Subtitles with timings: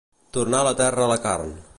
[0.37, 1.53] Tornar a la terra la carn.